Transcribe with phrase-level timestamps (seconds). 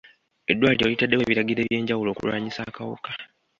[0.51, 3.11] Eddwaliro litaddewo ebiragiro eby'enjawulo okulwanyisa akawuka.